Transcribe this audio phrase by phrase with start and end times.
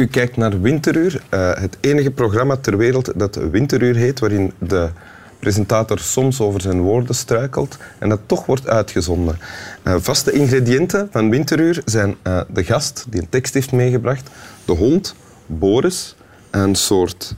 [0.00, 4.88] U kijkt naar Winteruur, uh, het enige programma ter wereld dat Winteruur heet, waarin de
[5.38, 9.38] presentator soms over zijn woorden struikelt en dat toch wordt uitgezonden.
[9.84, 14.30] Uh, vaste ingrediënten van Winteruur zijn uh, de gast die een tekst heeft meegebracht,
[14.64, 15.14] de hond,
[15.46, 16.16] Boris,
[16.50, 17.34] een soort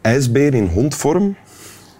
[0.00, 1.36] ijsbeer in hondvorm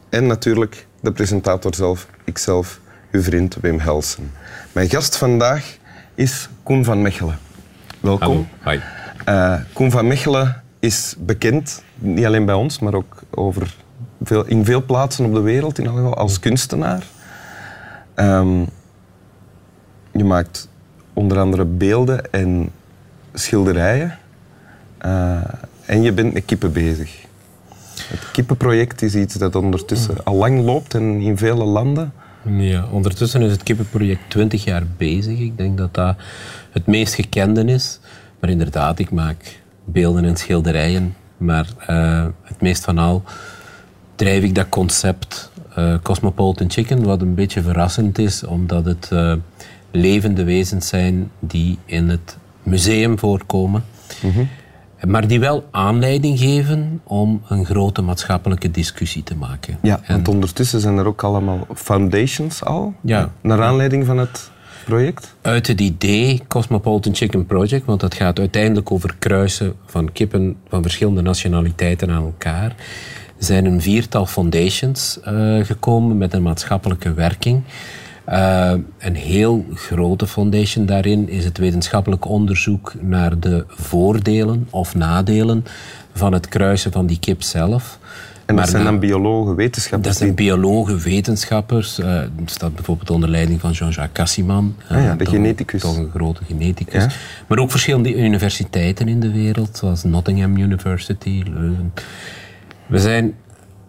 [0.08, 2.80] en natuurlijk de presentator zelf, ikzelf,
[3.10, 4.32] uw vriend Wim Helsen.
[4.72, 5.76] Mijn gast vandaag
[6.14, 7.38] is Koen van Mechelen.
[8.00, 8.48] Welkom.
[8.64, 8.78] Hi.
[9.28, 13.74] Uh, Koen van Mechelen is bekend, niet alleen bij ons, maar ook over
[14.22, 17.06] veel, in veel plaatsen op de wereld in geval, als kunstenaar.
[18.16, 18.66] Um,
[20.12, 20.68] je maakt
[21.12, 22.70] onder andere beelden en
[23.34, 24.18] schilderijen.
[25.04, 25.40] Uh,
[25.86, 27.24] en je bent met kippen bezig.
[27.96, 32.12] Het kippenproject is iets dat ondertussen al lang loopt en in vele landen.
[32.42, 35.38] Ja, ondertussen is het kippenproject 20 jaar bezig.
[35.38, 36.16] Ik denk dat dat
[36.70, 38.00] het meest gekende is.
[38.40, 41.14] Maar inderdaad, ik maak beelden en schilderijen.
[41.36, 43.22] Maar uh, het meest van al
[44.14, 49.32] drijf ik dat concept uh, Cosmopolitan Chicken, wat een beetje verrassend is, omdat het uh,
[49.90, 53.84] levende wezens zijn die in het museum voorkomen.
[54.22, 54.48] Mm -hmm.
[55.06, 59.78] Maar die wel aanleiding geven om een grote maatschappelijke discussie te maken.
[59.82, 63.30] Ja, want ondertussen zijn er ook allemaal foundations al, ja.
[63.40, 64.50] naar aanleiding van het
[64.86, 65.34] project?
[65.42, 70.82] Uit het idee Cosmopolitan Chicken Project, want dat gaat uiteindelijk over kruisen van kippen van
[70.82, 72.74] verschillende nationaliteiten aan elkaar,
[73.38, 77.62] zijn een viertal foundations uh, gekomen met een maatschappelijke werking.
[78.28, 85.64] Uh, een heel grote foundation daarin is het wetenschappelijk onderzoek naar de voordelen of nadelen
[86.12, 87.98] van het kruisen van die kip zelf.
[88.46, 90.08] En dat zijn dan biologen, wetenschappers?
[90.08, 91.98] Dat zijn biologen, wetenschappers.
[91.98, 94.76] Uh, dat staat bijvoorbeeld onder leiding van Jean-Jacques Cassiman.
[94.88, 95.80] Ah ja, de toch, geneticus.
[95.80, 97.04] Toch een grote geneticus.
[97.04, 97.10] Ja?
[97.46, 101.92] Maar ook verschillende universiteiten in de wereld, zoals Nottingham University, Leuven.
[102.86, 103.34] We zijn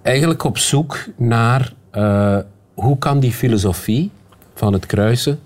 [0.02, 2.38] eigenlijk op zoek naar uh,
[2.74, 4.12] hoe kan die filosofie
[4.54, 5.40] van het kruisen,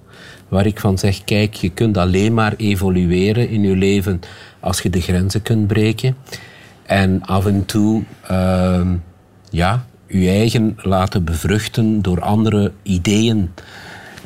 [0.47, 4.19] waar ik van zeg, kijk, je kunt alleen maar evolueren in je leven
[4.59, 6.16] als je de grenzen kunt breken.
[6.91, 8.81] En af en toe, uh,
[9.50, 13.50] ja, je eigen laten bevruchten door andere ideeën.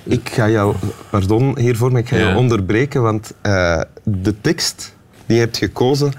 [0.04, 0.76] Ik ga jou,
[1.10, 2.22] pardon hiervoor, maar ik ga ja.
[2.22, 4.96] jou onderbreken, want uh, de tekst
[5.26, 6.12] die je hebt gekozen,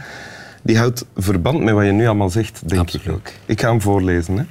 [0.62, 3.07] die houdt verband met wat je nu allemaal zegt, denk Absoluut.
[3.07, 3.28] ik ook.
[3.47, 4.37] Ik ga hem voorlezen.
[4.37, 4.45] Hè?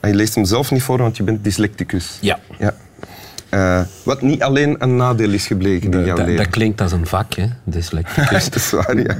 [0.00, 2.18] En je leest hem zelf niet voor, want je bent dyslecticus.
[2.20, 2.38] Ja.
[2.58, 2.74] ja.
[3.50, 6.44] Uh, wat niet alleen een nadeel is gebleken in jouw dat, leven.
[6.44, 8.44] Dat klinkt als een vak, hè, dyslecticus.
[8.50, 9.16] dat is waar, ja.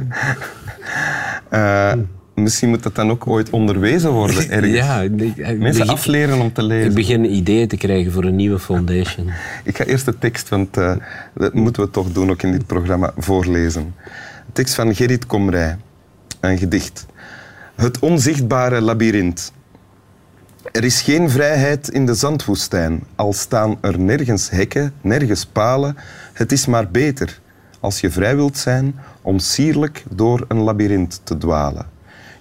[1.96, 2.02] Uh,
[2.34, 4.74] misschien moet dat dan ook ooit onderwezen worden ergens.
[4.74, 6.88] Ja, ik, Mensen begin, afleren om te lezen.
[6.88, 9.30] Ik begin ideeën te krijgen voor een nieuwe foundation.
[9.64, 10.92] ik ga eerst de tekst, want uh,
[11.34, 13.94] dat moeten we toch doen, ook in dit programma, voorlezen.
[14.46, 15.76] De tekst van Gerrit Komrij,
[16.40, 17.06] een gedicht.
[17.74, 19.52] Het onzichtbare labyrint.
[20.72, 25.96] Er is geen vrijheid in de zandwoestijn, al staan er nergens hekken, nergens palen.
[26.32, 27.40] Het is maar beter,
[27.80, 31.86] als je vrij wilt zijn, om sierlijk door een labyrint te dwalen.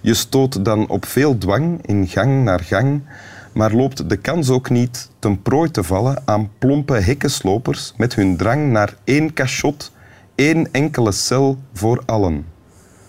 [0.00, 3.02] Je stoot dan op veel dwang, in gang naar gang,
[3.52, 8.36] maar loopt de kans ook niet ten prooi te vallen aan plompe hekkenslopers met hun
[8.36, 9.92] drang naar één cachot,
[10.34, 12.46] één enkele cel voor allen.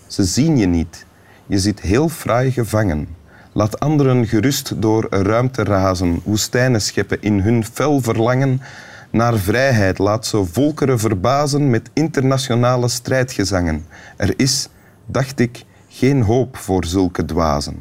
[0.08, 1.06] Ze zien je niet,
[1.46, 3.08] je zit heel fraai gevangen.
[3.54, 8.62] Laat anderen gerust door ruimte razen, woestijnen scheppen in hun fel verlangen
[9.10, 9.98] naar vrijheid.
[9.98, 13.86] Laat ze volkeren verbazen met internationale strijdgezangen.
[14.18, 14.70] Er is,
[15.06, 17.76] dacht ik, geen hoop voor zulke dwazen.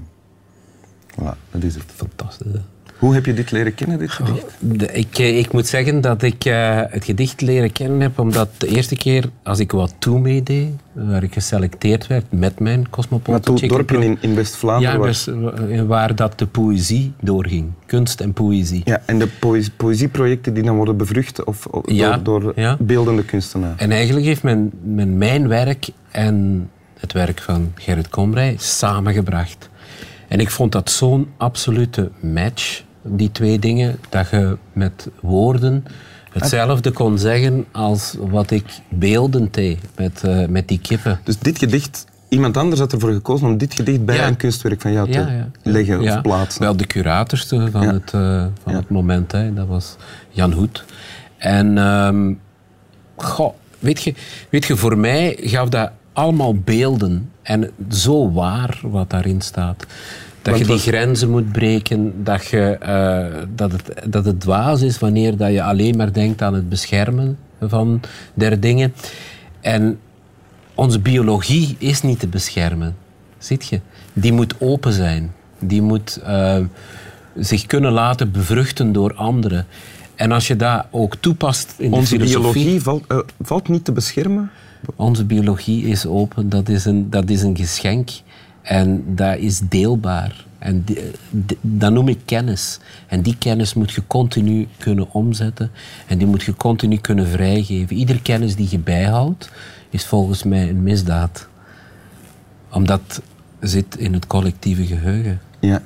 [1.14, 1.84] Voilà, dat is het.
[1.94, 2.60] Fantastisch.
[3.00, 4.44] Hoe heb je dit leren kennen, dit gedicht?
[4.44, 8.66] Oh, ik, ik moet zeggen dat ik uh, het gedicht leren kennen heb omdat de
[8.66, 13.76] eerste keer als ik wat toe meedeed, waar ik geselecteerd werd met mijn Cosmopolitan Chicken
[13.76, 15.00] dorpje in, in West-Vlaanderen?
[15.00, 15.30] Ja, was,
[15.86, 17.70] waar dat de poëzie doorging.
[17.86, 18.82] Kunst en poëzie.
[18.84, 22.76] Ja, en de poëzie, poëzieprojecten die dan worden bevrucht of, of ja, door, door ja.
[22.80, 23.80] beeldende kunstenaars?
[23.80, 26.68] En eigenlijk heeft men, men mijn werk en
[27.00, 29.68] het werk van Gerrit Komrij samengebracht.
[30.28, 35.84] En ik vond dat zo'n absolute match die twee dingen, dat je met woorden
[36.32, 41.20] hetzelfde kon zeggen als wat ik beeldend deed met, uh, met die kippen.
[41.24, 44.26] Dus dit gedicht, iemand anders had ervoor gekozen om dit gedicht bij Ja.
[44.26, 46.62] een kunstwerk van jou te Ja, leggen of plaatsen.
[46.62, 49.54] Wel de curators van, het, eh, van het moment, hè.
[49.54, 49.96] dat was
[50.30, 50.84] Jan Hoed.
[51.36, 52.32] En ehm,
[53.16, 54.14] goh, weet, je,
[54.50, 57.30] weet je, voor mij gaf dat allemaal beelden.
[57.42, 59.86] En zo waar wat daarin staat.
[60.42, 64.82] Dat Want je die grenzen moet breken, dat, je, eh, dat, het, dat het dwaas
[64.82, 68.00] is wanneer dat je alleen maar denkt aan het beschermen van
[68.34, 68.94] der dingen.
[69.60, 69.98] En
[70.74, 72.96] onze biologie is niet te beschermen.
[73.38, 73.80] Ziet je?
[74.12, 75.32] Die moet open zijn.
[75.58, 76.56] Die moet uh,
[77.36, 79.66] zich kunnen laten bevruchten door anderen.
[80.14, 82.52] En als je dat ook toepast in Onze de filosofie...
[82.52, 84.50] biologie valt, uh, valt niet te beschermen?
[84.96, 86.48] Onze biologie is open.
[86.48, 88.10] Dat is een, dat is een geschenk.
[88.62, 90.44] En dat is deelbaar.
[90.58, 90.98] En die,
[91.60, 92.78] dat noem ik kennis.
[93.06, 95.70] En die kennis moet je continu kunnen omzetten.
[96.06, 97.96] En die moet je continu kunnen vrijgeven.
[97.96, 99.50] Iedere kennis die je bijhoudt,
[99.90, 101.48] is volgens mij een misdaad.
[102.72, 103.22] Omdat
[103.60, 105.40] zit in het collectieve geheugen.
[105.60, 105.82] Ja.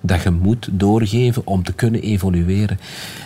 [0.00, 2.78] Dat je moet doorgeven om te kunnen evolueren.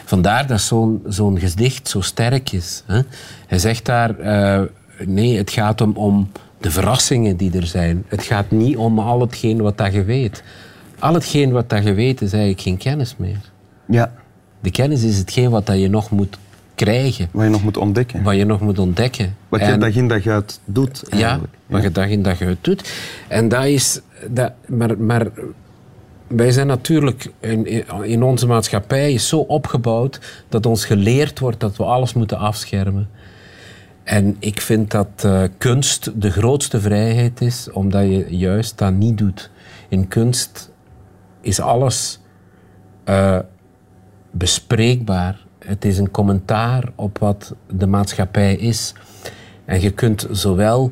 [0.04, 2.82] Vandaar dat zo'n zo'n gedicht zo sterk is.
[2.86, 3.00] Hè?
[3.46, 4.68] Hij zegt daar, uh,
[5.06, 8.04] nee, het gaat om, om de verrassingen die er zijn.
[8.06, 10.42] Het gaat niet om al hetgeen wat dat je weet.
[10.98, 13.40] Al hetgeen wat dat je weet is eigenlijk geen kennis meer.
[13.86, 14.12] Ja.
[14.60, 16.38] De kennis is hetgeen wat dat je nog moet
[16.74, 17.28] krijgen.
[17.30, 18.22] Wat je nog moet ontdekken.
[18.22, 19.36] Wat je nog moet ontdekken.
[19.48, 21.08] Wat je en, dag in dag uit doet.
[21.08, 21.52] Eigenlijk.
[21.52, 22.92] Ja, wat je dag in dag uit doet.
[23.28, 24.00] En dat is...
[24.28, 25.26] Dat, maar, maar
[26.26, 31.84] wij zijn natuurlijk in, in onze maatschappij zo opgebouwd dat ons geleerd wordt dat we
[31.84, 33.08] alles moeten afschermen.
[34.04, 39.18] En ik vind dat uh, kunst de grootste vrijheid is, omdat je juist dat niet
[39.18, 39.50] doet.
[39.88, 40.70] In kunst
[41.40, 42.20] is alles
[43.08, 43.38] uh,
[44.30, 45.46] bespreekbaar.
[45.58, 48.94] Het is een commentaar op wat de maatschappij is.
[49.64, 50.90] En je kunt zowel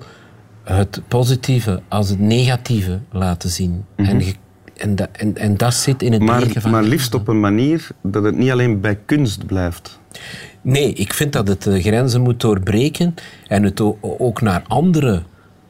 [0.62, 3.70] het positieve als het negatieve laten zien.
[3.70, 4.06] Mm -hmm.
[4.06, 4.34] en, je,
[4.76, 6.70] en, da, en, en, dat zit in het maar, van...
[6.70, 10.00] Maar liefst op een manier dat het niet alleen bij kunst blijft.
[10.62, 13.14] Nee, ik vind dat het de grenzen moet doorbreken
[13.48, 15.22] en het ook naar andere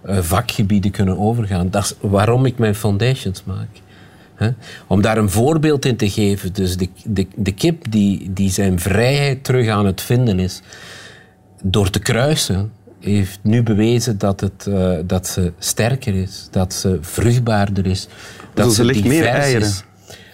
[0.02, 1.70] vakgebieden kunnen overgaan.
[1.70, 3.68] Dat is waarom ik mijn foundations maak.
[4.34, 4.50] He?
[4.86, 6.52] Om daar een voorbeeld in te geven.
[6.52, 10.62] Dus de, de, de kip die, die zijn vrijheid terug aan het vinden is
[11.62, 16.98] door te kruisen, heeft nu bewezen dat, het, uh, dat ze sterker is, dat ze
[17.00, 18.08] vruchtbaarder is.
[18.54, 19.68] Dat dus ze legt meer eieren?
[19.68, 19.84] Is.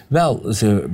[0.07, 0.89] Wel, ze,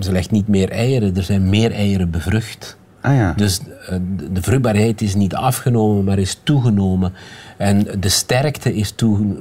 [0.00, 2.76] ze legt niet meer eieren, er zijn meer eieren bevrucht.
[3.00, 3.32] Ah, ja.
[3.36, 3.96] Dus uh,
[4.32, 7.12] de vruchtbaarheid is niet afgenomen, maar is toegenomen.
[7.56, 8.94] En de sterkte is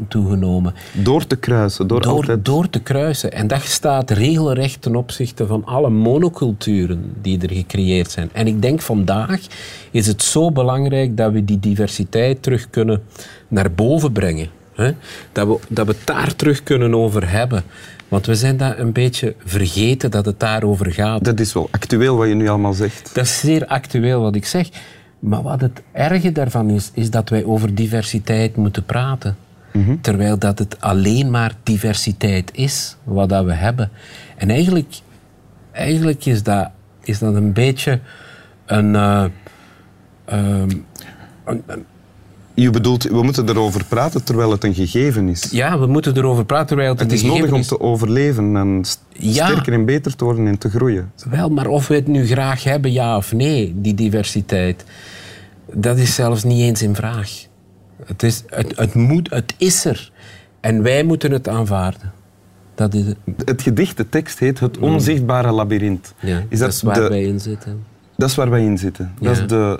[0.07, 0.73] toegenomen.
[0.93, 2.45] Door te kruisen, door, door, altijd...
[2.45, 3.31] door te kruisen.
[3.31, 8.29] En dat staat regelrecht ten opzichte van alle monoculturen die er gecreëerd zijn.
[8.33, 9.39] En ik denk vandaag
[9.91, 13.01] is het zo belangrijk dat we die diversiteit terug kunnen
[13.47, 14.49] naar boven brengen.
[14.75, 14.91] Hè?
[15.31, 17.63] Dat, we, dat we het daar terug kunnen over hebben.
[18.07, 21.23] Want we zijn dat een beetje vergeten dat het daarover gaat.
[21.23, 23.15] Dat is wel actueel wat je nu allemaal zegt.
[23.15, 24.69] Dat is zeer actueel wat ik zeg.
[25.19, 29.37] Maar wat het erge daarvan is, is dat wij over diversiteit moeten praten.
[29.71, 30.01] Mm -hmm.
[30.01, 33.91] Terwijl dat het alleen maar diversiteit is, wat dat we hebben.
[34.37, 34.93] En eigenlijk,
[35.71, 36.69] eigenlijk is, dat,
[37.03, 37.99] is dat een beetje
[38.65, 39.25] een, uh,
[40.31, 40.85] um,
[41.45, 41.85] een, een
[42.55, 45.51] je bedoelt, we moeten erover praten terwijl het een gegeven is.
[45.51, 47.43] Ja, we moeten erover praten terwijl het, het een gegeven is.
[47.43, 49.45] Het is nodig om te overleven en ja.
[49.45, 51.11] sterker en beter te worden en te groeien.
[51.29, 54.85] Wel, maar of we het nu graag hebben, ja of nee, die diversiteit,
[55.73, 57.29] dat is zelfs niet eens in vraag.
[58.05, 60.11] Het, is, het, het, moet, het is er.
[60.59, 62.11] En wij moeten het aanvaarden.
[62.75, 63.17] Dat is het.
[63.45, 66.13] het gedicht, de tekst heet Het onzichtbare labyrint.
[66.19, 67.83] Ja, is dat, dat is waar de, wij in zitten.
[68.17, 69.13] Dat is waar wij in zitten.
[69.19, 69.27] Ja.
[69.27, 69.79] Dat is de,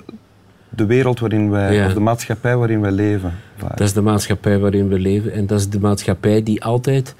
[0.76, 1.86] de wereld waarin wij, ja.
[1.86, 3.32] of de maatschappij waarin wij leven.
[3.58, 5.32] Dat is de maatschappij waarin we leven.
[5.32, 7.14] En dat is de maatschappij die altijd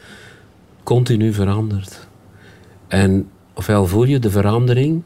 [0.82, 2.06] continu verandert.
[2.88, 5.02] En ofwel voel je de verandering,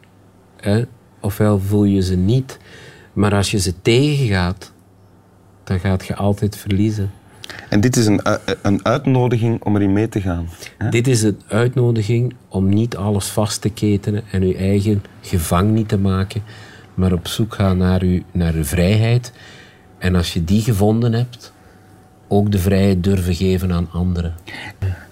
[0.57, 0.85] hè,
[1.21, 2.59] ofwel voel je ze niet.
[3.13, 4.73] Maar als je ze tegengaat,
[5.65, 7.11] dan gaat je altijd verliezen.
[7.69, 8.21] En dit is een,
[8.63, 10.49] een uitnodiging om erin mee te gaan.
[10.79, 10.89] Hè?
[10.89, 15.89] Dit is een uitnodiging om niet alles vast te ketenen en je eigen gevang niet
[15.89, 16.43] te maken,
[16.95, 19.33] maar op zoek gaan naar uw, naar uw vrijheid.
[19.99, 21.53] En als je die gevonden hebt,
[22.29, 24.35] ook de vrijheid durven geven aan anderen.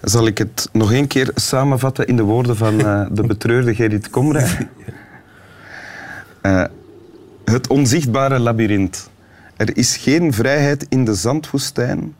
[0.01, 4.09] Zal ik het nog één keer samenvatten in de woorden van uh, de betreurde Gerrit
[4.09, 4.69] Komrij?
[6.41, 6.63] Uh,
[7.55, 9.09] het onzichtbare labyrint.
[9.55, 12.15] Er is geen vrijheid in de zandwoestijn.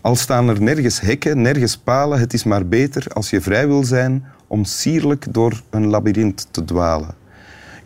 [0.00, 3.84] Al staan er nergens hekken, nergens palen, het is maar beter als je vrij wil
[3.84, 7.14] zijn om sierlijk door een labyrint te dwalen.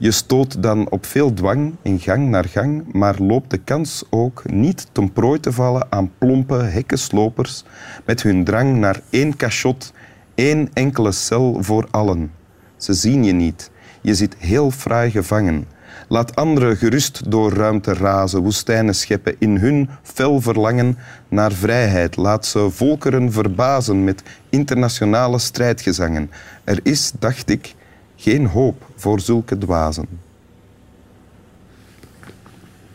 [0.02, 4.42] Je stoot dan op veel dwang in gang naar gang, maar loopt de kans ook
[4.50, 7.64] niet ten prooi te vallen aan plompe hekkenslopers
[8.04, 9.92] met hun drang naar één cachot,
[10.35, 12.33] één enkele cel voor allen.
[12.76, 13.71] Ze zien je niet.
[14.00, 15.66] Je zit heel fraai gevangen.
[16.09, 22.16] Laat anderen gerust door ruimte razen, woestijnen scheppen in hun fel verlangen naar vrijheid.
[22.16, 26.30] Laat ze volkeren verbazen met internationale strijdgezangen.
[26.64, 27.75] Er is, dacht ik,
[28.20, 30.08] geen hoop voor zulke dwazen.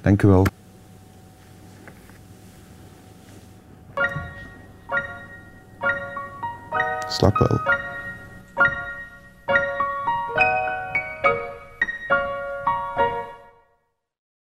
[0.01, 0.45] Dank u wel.
[7.07, 7.84] Slap wel.